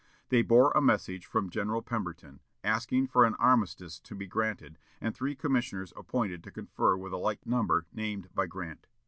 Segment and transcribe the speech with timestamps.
[0.29, 5.35] They bore a message from General Pemberton, asking that an armistice be granted, and three
[5.35, 8.87] commissioners appointed to confer with a like number named by Grant.